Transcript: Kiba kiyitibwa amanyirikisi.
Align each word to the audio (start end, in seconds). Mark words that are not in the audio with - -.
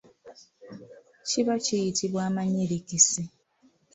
Kiba 1.27 1.55
kiyitibwa 1.63 2.21
amanyirikisi. 2.29 3.21